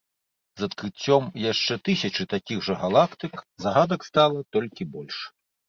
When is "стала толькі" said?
4.11-4.91